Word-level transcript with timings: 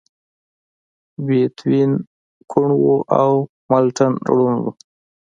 بيتووين 1.25 1.91
کوڼ 2.51 2.69
و 2.81 2.85
او 3.19 3.31
ملټن 3.71 4.13
ړوند 4.35 4.57
و. 4.63 4.65